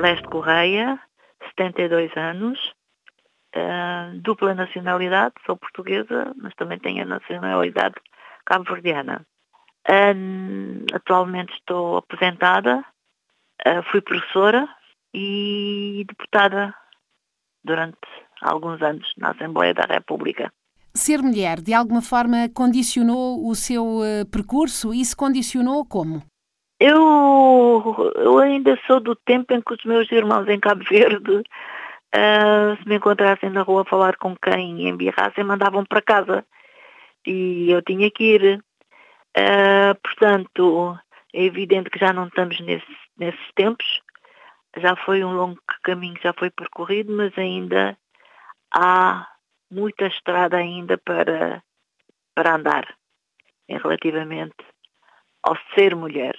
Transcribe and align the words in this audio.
Celeste 0.00 0.28
Correia, 0.28 0.98
72 1.58 2.10
anos, 2.16 2.58
uh, 3.54 4.18
dupla 4.22 4.54
nacionalidade, 4.54 5.34
sou 5.44 5.58
portuguesa, 5.58 6.32
mas 6.36 6.54
também 6.54 6.78
tenho 6.78 7.02
a 7.02 7.06
nacionalidade 7.06 7.96
cabo-verdiana. 8.46 9.26
Atualmente 10.94 11.52
estou 11.52 11.98
aposentada, 11.98 12.78
uh, 12.78 13.82
fui 13.90 14.00
professora 14.00 14.66
e 15.12 16.02
deputada 16.08 16.74
durante 17.62 17.98
alguns 18.40 18.80
anos 18.80 19.06
na 19.18 19.32
Assembleia 19.32 19.74
da 19.74 19.84
República. 19.84 20.50
Ser 20.94 21.20
mulher, 21.20 21.60
de 21.60 21.74
alguma 21.74 22.00
forma, 22.00 22.48
condicionou 22.54 23.46
o 23.46 23.54
seu 23.54 23.98
uh, 23.98 24.26
percurso 24.30 24.94
e 24.94 25.04
se 25.04 25.14
condicionou 25.14 25.84
como? 25.84 26.22
Eu, 26.80 28.12
eu 28.16 28.38
ainda 28.38 28.80
sou 28.86 29.00
do 29.00 29.14
tempo 29.14 29.52
em 29.52 29.60
que 29.60 29.74
os 29.74 29.84
meus 29.84 30.10
irmãos 30.10 30.48
em 30.48 30.58
Cabo 30.58 30.82
Verde, 30.82 31.30
uh, 31.30 32.76
se 32.82 32.88
me 32.88 32.96
encontrassem 32.96 33.50
na 33.50 33.60
rua 33.60 33.82
a 33.82 33.84
falar 33.84 34.16
com 34.16 34.34
quem 34.34 34.88
embirrassem, 34.88 35.44
mandavam 35.44 35.84
para 35.84 36.00
casa. 36.00 36.42
E 37.26 37.70
eu 37.70 37.82
tinha 37.82 38.10
que 38.10 38.24
ir. 38.24 38.64
Uh, 39.36 39.94
portanto, 40.02 40.98
é 41.34 41.44
evidente 41.44 41.90
que 41.90 41.98
já 41.98 42.14
não 42.14 42.28
estamos 42.28 42.58
nesse, 42.60 42.96
nesses 43.18 43.52
tempos. 43.54 44.00
Já 44.78 44.96
foi 44.96 45.22
um 45.22 45.34
longo 45.34 45.60
caminho 45.82 46.16
já 46.22 46.32
foi 46.32 46.48
percorrido, 46.48 47.14
mas 47.14 47.36
ainda 47.36 47.94
há 48.74 49.28
muita 49.70 50.06
estrada 50.06 50.56
ainda 50.56 50.96
para, 50.96 51.62
para 52.34 52.54
andar 52.54 52.96
em 53.68 53.76
relativamente 53.76 54.64
ao 55.42 55.58
ser 55.74 55.94
mulher. 55.94 56.36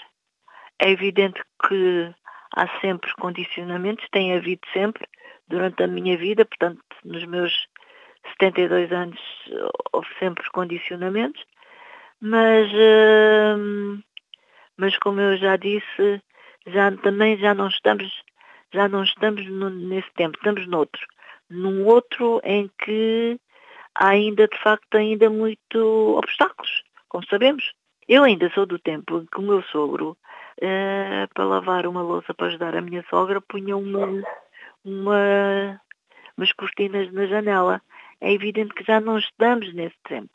É 0.82 0.90
evidente 0.90 1.42
que 1.68 2.14
há 2.56 2.68
sempre 2.80 3.14
condicionamentos, 3.16 4.08
tem 4.12 4.34
havido 4.34 4.62
sempre 4.74 5.08
durante 5.48 5.84
a 5.84 5.88
minha 5.88 6.18
vida, 6.18 6.44
portanto, 6.46 6.82
nos 7.06 7.24
meus 7.26 7.54
72 8.40 8.92
anos 8.92 9.20
houve 9.94 10.08
sempre 10.20 10.50
condicionamentos, 10.52 11.44
mas, 12.20 12.70
hum, 13.58 14.02
mas 14.78 14.98
como 14.98 15.22
eu 15.22 15.38
já 15.38 15.56
disse, 15.56 16.22
já, 16.68 16.92
também 16.98 17.38
já 17.38 17.54
não 17.54 17.68
estamos, 17.68 18.12
já 18.74 18.88
não 18.88 19.04
estamos 19.04 19.46
nesse 19.46 20.12
tempo, 20.14 20.38
estamos 20.38 20.68
noutro 20.68 21.02
num 21.52 21.86
outro 21.86 22.42
em 22.44 22.72
que 22.84 23.38
há 23.94 24.10
ainda, 24.10 24.48
de 24.48 24.58
facto, 24.58 24.96
ainda 24.96 25.30
muito 25.30 26.18
obstáculos, 26.18 26.84
como 27.10 27.26
sabemos. 27.28 27.74
Eu 28.08 28.24
ainda 28.24 28.50
sou 28.54 28.66
do 28.66 28.80
tempo 28.80 29.20
em 29.20 29.26
que 29.26 29.40
o 29.40 29.44
meu 29.44 29.62
sogro, 29.64 30.18
uh, 30.62 31.34
para 31.34 31.46
lavar 31.46 31.86
uma 31.86 32.02
louça 32.02 32.34
para 32.34 32.48
ajudar 32.48 32.76
a 32.76 32.82
minha 32.82 33.04
sogra, 33.10 33.42
punha 33.42 33.76
uma, 33.76 34.24
uma, 34.84 35.82
umas 36.38 36.52
cortinas 36.54 37.12
na 37.12 37.26
janela. 37.26 37.82
É 38.20 38.32
evidente 38.32 38.74
que 38.74 38.84
já 38.84 39.00
não 39.00 39.18
estamos 39.18 39.74
nesse 39.74 39.98
tempo. 40.08 40.30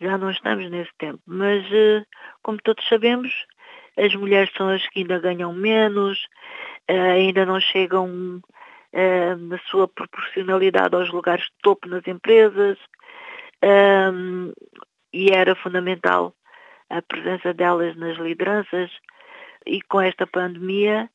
Já 0.00 0.16
não 0.18 0.30
estamos 0.30 0.70
nesse 0.70 0.90
tempo. 0.98 1.20
Mas, 1.26 1.64
uh, 1.66 2.06
como 2.42 2.58
todos 2.62 2.86
sabemos, 2.88 3.32
as 3.96 4.14
mulheres 4.14 4.52
são 4.56 4.68
as 4.68 4.86
que 4.88 5.00
ainda 5.00 5.18
ganham 5.18 5.52
menos, 5.52 6.18
uh, 6.90 7.12
ainda 7.14 7.44
não 7.44 7.60
chegam 7.60 8.40
na 9.48 9.56
sua 9.70 9.88
proporcionalidade 9.88 10.94
aos 10.94 11.10
lugares 11.10 11.46
de 11.46 11.52
topo 11.62 11.88
nas 11.88 12.06
empresas, 12.06 12.76
um, 13.64 14.52
e 15.12 15.30
era 15.30 15.54
fundamental 15.54 16.34
a 16.90 17.00
presença 17.00 17.54
delas 17.54 17.96
nas 17.96 18.18
lideranças, 18.18 18.90
e 19.66 19.80
com 19.82 20.00
esta 20.00 20.26
pandemia 20.26 21.10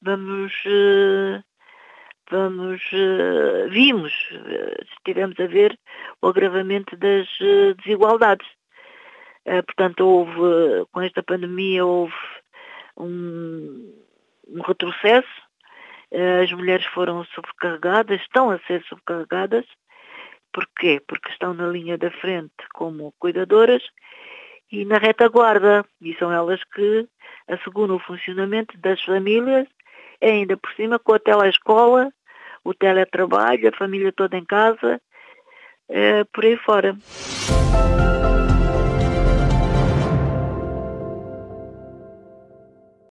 vamos, 0.00 0.52
uh, 0.66 1.42
vamos 2.30 2.82
uh, 2.92 3.70
vimos, 3.70 4.12
estivemos 4.96 5.38
a 5.40 5.46
ver 5.46 5.78
o 6.20 6.28
agravamento 6.28 6.96
das 6.96 7.28
desigualdades. 7.78 8.46
portanto, 9.66 10.06
houve, 10.06 10.86
com 10.92 11.00
esta 11.00 11.22
pandemia, 11.22 11.84
houve 11.84 12.14
um, 12.96 13.92
um 14.48 14.62
retrocesso 14.62 15.42
as 16.42 16.52
mulheres 16.52 16.84
foram 16.86 17.24
sobrecarregadas, 17.24 18.20
estão 18.20 18.50
a 18.50 18.58
ser 18.60 18.84
sobrecarregadas. 18.84 19.64
Porquê? 20.52 21.00
Porque 21.08 21.30
estão 21.30 21.54
na 21.54 21.66
linha 21.66 21.96
da 21.96 22.10
frente 22.10 22.52
como 22.74 23.14
cuidadoras 23.18 23.82
e 24.72 24.86
na 24.86 24.96
retaguarda. 24.96 25.84
E 26.00 26.14
são 26.14 26.32
elas 26.32 26.60
que 26.74 27.06
asseguram 27.46 27.96
o 27.96 28.00
funcionamento 28.00 28.76
das 28.78 29.00
famílias, 29.04 29.68
ainda 30.20 30.56
por 30.56 30.72
cima 30.72 30.98
com 30.98 31.12
a 31.12 31.18
telescola, 31.18 32.10
o 32.64 32.72
teletrabalho, 32.72 33.68
a 33.68 33.76
família 33.76 34.10
toda 34.10 34.36
em 34.36 34.44
casa, 34.44 35.00
é, 35.88 36.24
por 36.24 36.44
aí 36.44 36.56
fora. 36.56 36.96